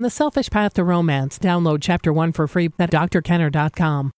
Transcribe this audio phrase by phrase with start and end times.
[0.00, 1.40] The Selfish Path to Romance.
[1.40, 4.12] Download Chapter 1 for free at drkenner.com.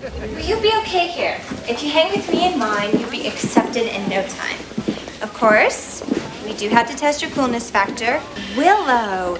[0.00, 1.38] Will you be okay here?
[1.68, 4.56] If you hang with me and mine, you'll be accepted in no time.
[5.20, 6.02] Of course,
[6.46, 8.22] we do have to test your coolness factor.
[8.56, 9.36] Willow,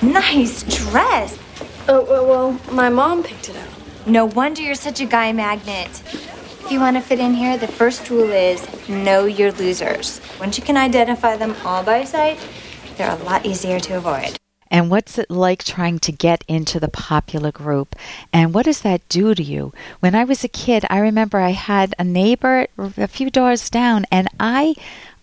[0.00, 1.38] nice dress.
[1.86, 4.06] Oh, well, well, my mom picked it out.
[4.06, 6.02] No wonder you're such a guy magnet.
[6.64, 10.22] If you want to fit in here, the first rule is know your losers.
[10.40, 12.38] Once you can identify them all by sight,
[12.96, 14.39] they're a lot easier to avoid.
[14.70, 17.96] And what's it like trying to get into the popular group?
[18.32, 19.72] And what does that do to you?
[20.00, 24.06] When I was a kid, I remember I had a neighbor a few doors down,
[24.10, 24.74] and I.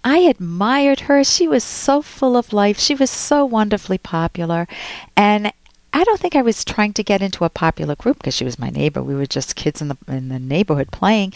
[0.03, 1.21] I admired her.
[1.25, 2.79] She was so full of life.
[2.79, 4.65] She was so wonderfully popular.
[5.17, 5.51] And
[5.91, 8.59] I don't think I was trying to get into a popular group because she was
[8.59, 9.01] my neighbor.
[9.03, 11.33] We were just kids in the in the neighborhood playing.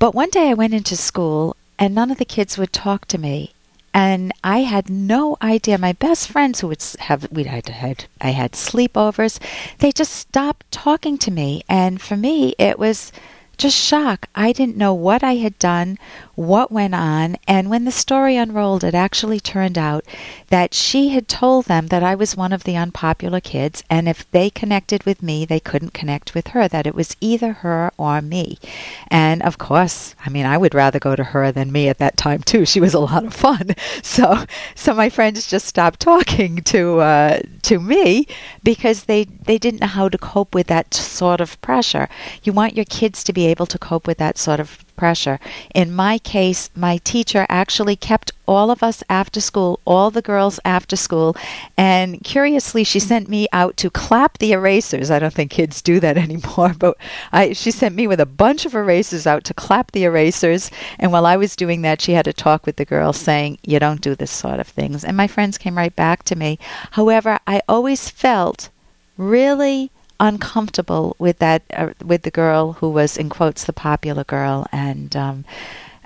[0.00, 3.18] But one day I went into school and none of the kids would talk to
[3.18, 3.52] me.
[3.92, 5.78] And I had no idea.
[5.78, 9.40] My best friends who would have we had had I had sleepovers,
[9.78, 11.62] they just stopped talking to me.
[11.68, 13.12] And for me, it was
[13.60, 14.26] just shock.
[14.34, 15.98] I didn't know what I had done,
[16.34, 20.04] what went on, and when the story unrolled, it actually turned out
[20.48, 24.28] that she had told them that I was one of the unpopular kids, and if
[24.30, 28.22] they connected with me, they couldn't connect with her, that it was either her or
[28.22, 28.58] me.
[29.08, 32.16] And of course, I mean, I would rather go to her than me at that
[32.16, 32.64] time, too.
[32.64, 33.74] She was a lot of fun.
[34.02, 34.44] So,
[34.74, 38.26] so my friends just stopped talking to, uh, to me
[38.62, 42.08] because they, they didn't know how to cope with that sort of pressure.
[42.42, 45.40] You want your kids to be able to cope with that sort of pressure.
[45.74, 50.60] In my case, my teacher actually kept all of us after school, all the girls
[50.64, 51.36] after school,
[51.76, 55.10] and curiously, she sent me out to clap the erasers.
[55.10, 56.96] I don't think kids do that anymore, but
[57.32, 60.70] I, she sent me with a bunch of erasers out to clap the erasers.
[60.98, 63.78] And while I was doing that, she had to talk with the girls saying, You
[63.78, 65.04] don't do this sort of things.
[65.04, 66.58] And my friends came right back to me.
[66.92, 68.68] However, I always felt
[69.16, 69.90] really
[70.20, 74.66] uncomfortable with that uh, with the girl who was in quotes the popular girl.
[74.70, 75.44] And um,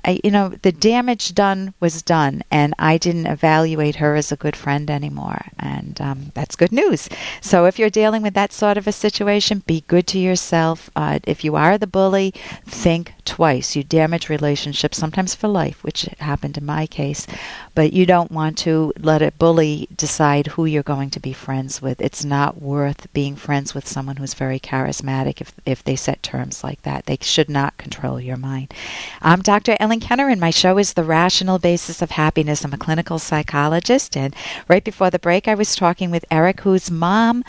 [0.04, 4.36] I, you know the damage done was done and i didn't evaluate her as a
[4.36, 7.08] good friend anymore and um, that's good news
[7.40, 11.18] so if you're dealing with that sort of a situation be good to yourself uh,
[11.24, 12.32] if you are the bully
[12.66, 17.26] think twice you damage relationships sometimes for life which happened in my case
[17.74, 21.82] but you don't want to let a bully decide who you're going to be friends
[21.82, 22.00] with.
[22.00, 26.62] It's not worth being friends with someone who's very charismatic if, if they set terms
[26.62, 27.06] like that.
[27.06, 28.72] They should not control your mind.
[29.20, 29.76] I'm Dr.
[29.80, 32.64] Ellen Kenner, and my show is The Rational Basis of Happiness.
[32.64, 34.34] I'm a clinical psychologist, and
[34.68, 37.44] right before the break, I was talking with Eric, whose mom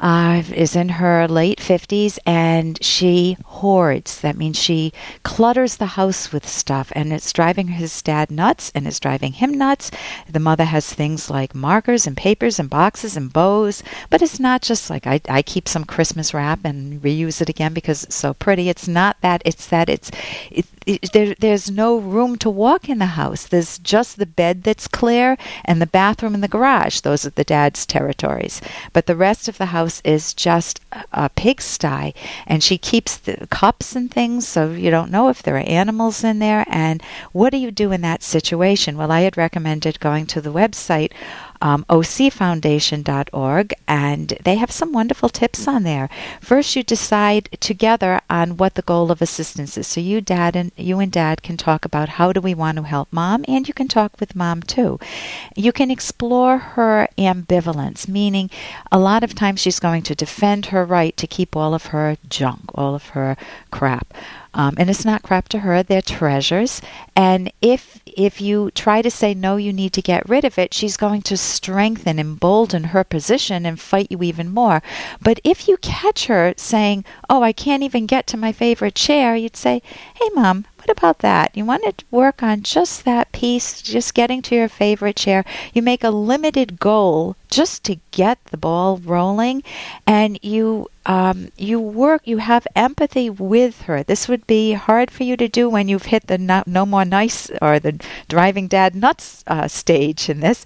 [0.00, 4.20] uh, is in her late 50s and she hoards.
[4.20, 8.86] That means she clutters the house with stuff and it's driving his dad nuts and
[8.86, 9.90] it's driving him nuts.
[10.28, 14.62] The mother has things like markers and papers and boxes and bows, but it's not
[14.62, 18.32] just like I, I keep some Christmas wrap and reuse it again because it's so
[18.32, 18.68] pretty.
[18.70, 19.42] It's not that.
[19.44, 20.10] It's that it's
[20.50, 23.46] it, it, there, there's no room to walk in the house.
[23.46, 27.00] There's just the bed that's clear and the bathroom and the garage.
[27.00, 28.62] Those are the dad's territories.
[28.92, 32.14] But the rest of the house is just a, a pigsty.
[32.46, 36.22] And she keeps the cups and things so you don't know if there are animals
[36.22, 36.64] in there.
[36.68, 37.02] And
[37.32, 38.96] what do you do in that situation?
[38.96, 41.12] Well, I had recommended going to the website
[41.60, 46.08] um, ocfoundation.org, and they have some wonderful tips on there.
[46.40, 49.86] First, you decide together on what the goal of assistance is.
[49.86, 52.82] So you, dad, and you and dad can talk about how do we want to
[52.82, 54.98] help mom, and you can talk with mom too.
[55.54, 58.50] You can explore her ambivalence, meaning
[58.90, 62.16] a lot of times she's going to defend her right to keep all of her
[62.28, 63.36] junk, all of her
[63.70, 64.14] crap.
[64.52, 66.80] Um, and it's not crap to her; they're treasures.
[67.14, 70.74] And if if you try to say no, you need to get rid of it,
[70.74, 74.82] she's going to strengthen, embolden her position, and fight you even more.
[75.20, 79.36] But if you catch her saying, "Oh, I can't even get to my favorite chair,"
[79.36, 79.82] you'd say,
[80.14, 81.54] "Hey, mom, what about that?
[81.54, 85.44] You want to work on just that piece, just getting to your favorite chair.
[85.74, 89.62] You make a limited goal just to get the ball rolling,
[90.06, 92.22] and you um, you work.
[92.24, 94.02] You have empathy with her.
[94.02, 97.04] This would be hard for you to do when you've hit the no, no more
[97.04, 100.64] nice or the driving dad nuts uh, stage in this.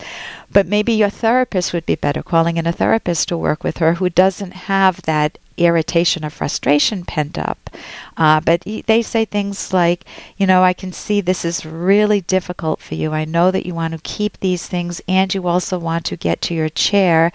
[0.52, 3.94] But maybe your therapist would be better calling in a therapist to work with her
[3.94, 7.70] who doesn't have that irritation or frustration pent up.
[8.16, 10.04] Uh, but they say things like,
[10.36, 13.12] you know, I can see this is really difficult for you.
[13.12, 16.40] I know that you want to keep these things and you also want to get
[16.42, 17.32] to your chair.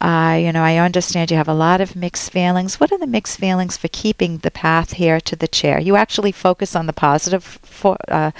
[0.00, 2.78] Uh, you know, I understand you have a lot of mixed feelings.
[2.78, 5.78] What are the mixed feelings for keeping the path here to the chair?
[5.78, 8.30] You actually focus on the positive for, uh,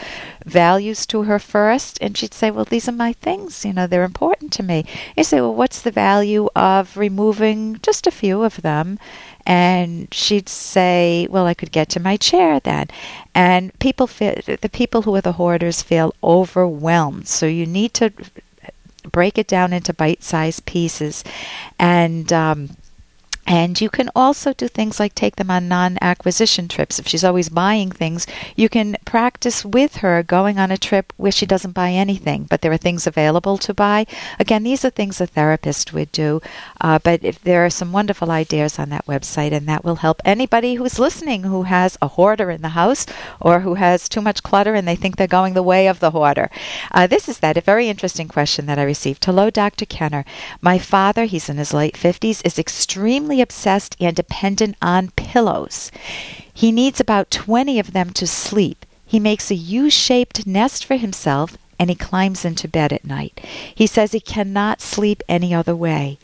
[0.44, 3.64] values to her first, and she'd say, Well, these are my things.
[3.64, 4.84] You know, they're important to me.
[5.16, 8.98] You say, Well, what's the value of removing just a few of them?
[9.46, 12.88] and she'd say, "Well, I could get to my chair then."
[13.34, 17.28] And people feel the people who are the hoarders feel overwhelmed.
[17.28, 18.12] So you need to
[19.12, 21.24] break it down into bite-sized pieces,
[21.78, 22.70] and um,
[23.46, 26.98] and you can also do things like take them on non acquisition trips.
[26.98, 28.26] If she's always buying things,
[28.56, 32.60] you can practice with her going on a trip where she doesn't buy anything, but
[32.60, 34.06] there are things available to buy.
[34.38, 36.42] Again, these are things a therapist would do,
[36.80, 40.20] uh, but if there are some wonderful ideas on that website, and that will help
[40.24, 43.06] anybody who's listening who has a hoarder in the house
[43.40, 46.10] or who has too much clutter and they think they're going the way of the
[46.10, 46.50] hoarder.
[46.92, 49.24] Uh, this is that, a very interesting question that I received.
[49.24, 49.86] Hello, Dr.
[49.86, 50.24] Kenner.
[50.60, 55.90] My father, he's in his late 50s, is extremely obsessed and dependent on pillows.
[56.52, 58.86] He needs about 20 of them to sleep.
[59.04, 63.40] He makes a U shaped nest for himself and he climbs into bed at night.
[63.74, 66.18] He says he cannot sleep any other way.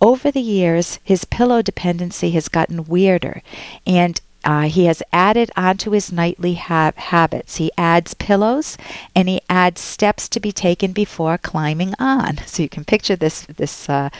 [0.00, 3.42] Over the years, his pillow dependency has gotten weirder,
[3.86, 7.56] and uh, he has added onto his nightly ha- habits.
[7.56, 8.76] He adds pillows
[9.14, 12.38] and he adds steps to be taken before climbing on.
[12.54, 14.10] So you can picture this this uh,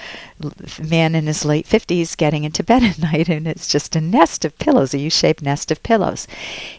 [0.82, 4.44] man in his late fifties getting into bed at night, and it's just a nest
[4.44, 6.26] of pillows, a U-shaped nest of pillows.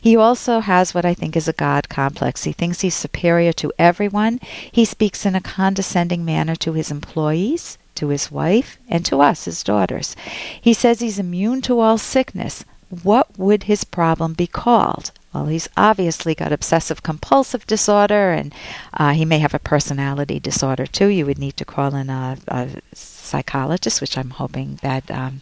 [0.01, 2.43] He also has what I think is a God complex.
[2.43, 4.39] He thinks he's superior to everyone.
[4.69, 9.45] He speaks in a condescending manner to his employees to his wife, and to us,
[9.45, 10.15] his daughters.
[10.59, 12.65] He says he's immune to all sickness
[13.03, 15.11] what would his problem be called?
[15.33, 18.53] Well, he's obviously got obsessive compulsive disorder, and
[18.93, 21.07] uh, he may have a personality disorder too.
[21.07, 25.41] You would need to call in a, a psychologist, which I'm hoping that um,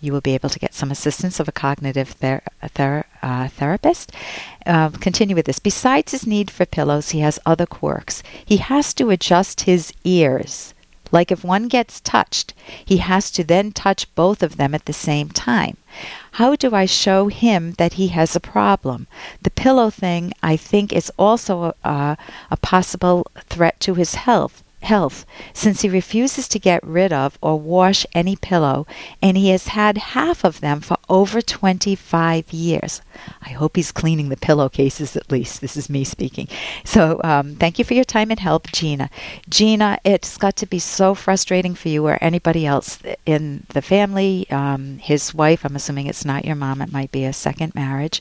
[0.00, 2.42] you will be able to get some assistance of a cognitive ther-
[2.74, 4.10] ther- uh, therapist.
[4.66, 5.58] Uh, continue with this.
[5.60, 8.22] Besides his need for pillows, he has other quirks.
[8.44, 10.74] He has to adjust his ears.
[11.12, 12.54] Like if one gets touched,
[12.84, 15.76] he has to then touch both of them at the same time.
[16.32, 19.06] How do I show him that he has a problem?
[19.42, 22.16] The pillow thing, I think, is also a,
[22.50, 27.60] a possible threat to his health health since he refuses to get rid of or
[27.60, 28.86] wash any pillow
[29.22, 33.00] and he has had half of them for over 25 years.
[33.42, 35.60] I hope he's cleaning the pillowcases at least.
[35.60, 36.48] This is me speaking.
[36.84, 39.10] So um, thank you for your time and help, Gina.
[39.48, 44.46] Gina, it's got to be so frustrating for you or anybody else in the family.
[44.50, 48.20] Um, his wife, I'm assuming it's not your mom, it might be a second marriage.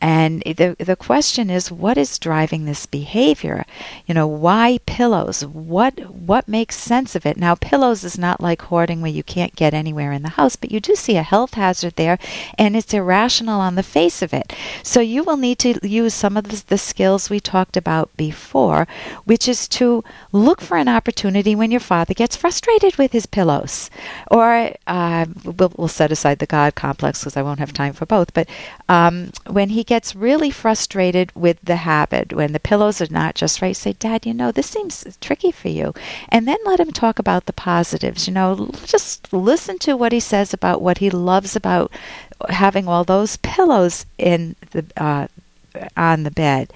[0.00, 3.64] And the, the question is, what is driving this behavior?
[4.06, 5.46] You know, why pillows?
[5.46, 7.36] What what makes sense of it?
[7.36, 10.70] Now, pillows is not like hoarding where you can't get anywhere in the house, but
[10.70, 12.18] you do see a health hazard there,
[12.58, 14.52] and it's irrational on the face of it.
[14.82, 18.86] So you will need to use some of the, the skills we talked about before,
[19.24, 23.90] which is to look for an opportunity when your father gets frustrated with his pillows,
[24.30, 28.06] or uh, we'll, we'll, set aside the God complex because I won't have time for
[28.06, 28.32] both.
[28.32, 28.48] But
[28.88, 33.60] um, when he gets really frustrated with the habit, when the pillows are not just
[33.60, 35.68] right, say, Dad, you know, this seems tricky for
[36.28, 38.26] And then let him talk about the positives.
[38.26, 41.90] You know, just listen to what he says about what he loves about
[42.48, 45.28] having all those pillows in the uh,
[45.96, 46.72] on the bed.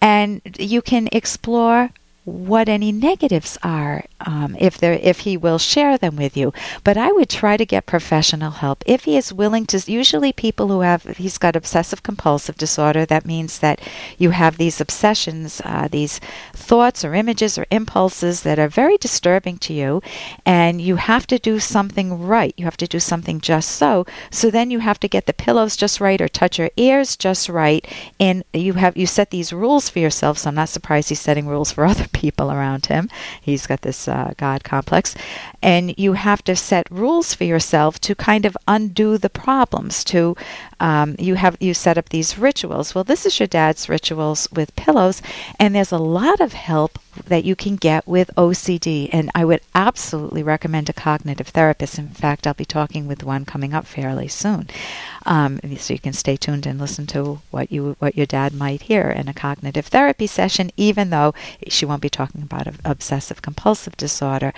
[0.00, 1.90] And you can explore
[2.24, 6.52] what any negatives are um, if there if he will share them with you.
[6.82, 8.82] But i would try to get professional help.
[8.86, 13.26] If he is willing to usually people who have he's got obsessive compulsive disorder that
[13.26, 13.80] means that
[14.16, 16.18] you have these obsessions uh, these
[16.54, 20.00] thoughts or images or impulses that are very disturbing to you
[20.46, 22.54] and you have to do something right.
[22.56, 24.06] You have to do something just so.
[24.30, 27.48] So then you have to get the pillows just right or touch your ears just
[27.50, 27.86] right.
[28.18, 30.38] And you have you set these rules for yourself.
[30.38, 33.10] So i'm not surprised he's setting rules for other people around him.
[33.48, 35.14] He's got this uh, God complex.
[35.60, 40.04] And you have to set rules for yourself to kind of undo the problems.
[40.04, 40.34] To
[40.80, 42.94] um, you have you set up these rituals.
[42.94, 45.22] Well, this is your dad's rituals with pillows,
[45.60, 49.08] and there's a lot of help that you can get with OCD.
[49.12, 51.98] And I would absolutely recommend a cognitive therapist.
[51.98, 54.68] In fact, I'll be talking with one coming up fairly soon.
[55.26, 58.82] Um, so you can stay tuned and listen to what you what your dad might
[58.82, 61.34] hear in a cognitive therapy session, even though
[61.68, 64.52] she won't be talking about obsessive compulsive disorder.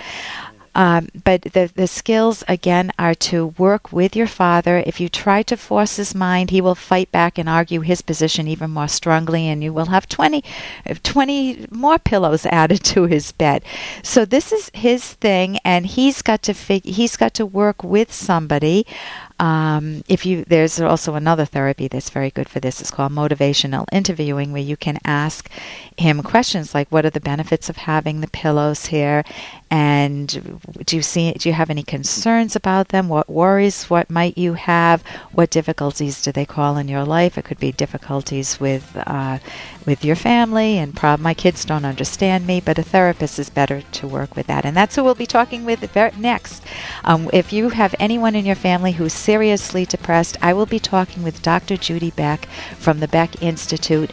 [0.77, 4.83] Um, but the, the skills, again, are to work with your father.
[4.85, 8.47] If you try to force his mind, he will fight back and argue his position
[8.47, 10.45] even more strongly, and you will have 20,
[11.03, 13.65] 20 more pillows added to his bed.
[14.03, 18.13] So this is his thing, and he's got to fig- he's got to work with
[18.13, 18.87] somebody
[19.39, 22.81] um, if you there's also another therapy that's very good for this.
[22.81, 25.51] It's called motivational interviewing, where you can ask
[25.97, 29.25] him questions like, "What are the benefits of having the pillows here?"
[29.71, 33.09] and do you see do you have any concerns about them?
[33.09, 35.03] What worries what might you have?
[35.33, 37.37] What difficulties do they call in your life?
[37.37, 39.39] It could be difficulties with uh,
[39.85, 43.83] with your family and prob- my kids don't understand me but a therapist is better
[43.83, 44.65] to work with that.
[44.65, 45.83] And that's who we'll be talking with
[46.19, 46.63] next.
[47.05, 51.25] Um, if you have anyone in your family who's seriously depressed i will be talking
[51.25, 52.47] with dr judy beck
[52.79, 54.13] from the beck institute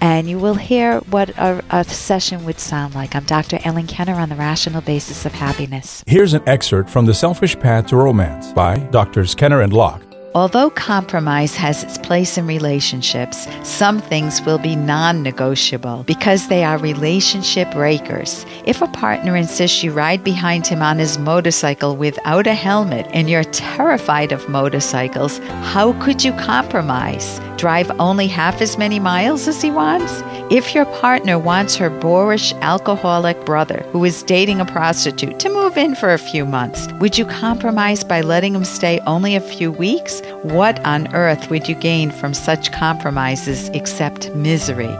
[0.00, 3.16] and you will hear what a, a, session would sound like.
[3.16, 3.58] I'm Dr.
[3.64, 6.04] Ellen Kenner on the rational basis of happiness.
[6.06, 9.34] Here's an excerpt from The Selfish Path to Romance by Drs.
[9.34, 10.03] Kenner and Locke.
[10.36, 16.64] Although compromise has its place in relationships, some things will be non negotiable because they
[16.64, 18.44] are relationship breakers.
[18.64, 23.30] If a partner insists you ride behind him on his motorcycle without a helmet and
[23.30, 25.38] you're terrified of motorcycles,
[25.72, 27.40] how could you compromise?
[27.56, 30.20] Drive only half as many miles as he wants?
[30.50, 35.78] If your partner wants her boorish alcoholic brother who is dating a prostitute to move
[35.78, 39.72] in for a few months, would you compromise by letting him stay only a few
[39.72, 40.20] weeks?
[40.42, 44.94] What on earth would you gain from such compromises except misery?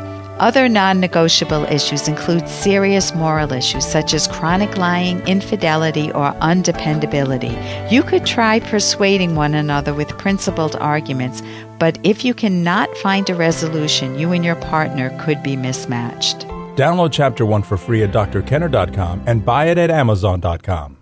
[0.45, 7.57] Other non negotiable issues include serious moral issues such as chronic lying, infidelity, or undependability.
[7.91, 11.43] You could try persuading one another with principled arguments,
[11.79, 16.41] but if you cannot find a resolution, you and your partner could be mismatched.
[16.77, 20.99] Download Chapter 1 for free at drkenner.com and buy it at amazon.com.